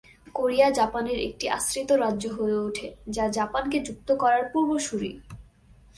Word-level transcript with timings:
Korea 0.35 0.67
জাপানের 0.69 1.19
একটি 1.19 1.45
আশ্রিত 1.49 1.89
রাজ্য 1.95 2.23
হয়ে 2.27 2.57
ওঠে, 2.59 2.87
যা 3.07 3.25
জাপানকে 3.29 3.77
যুক্ত 3.79 4.09
করার 4.15 4.43
পূর্বসূরী। 4.53 5.11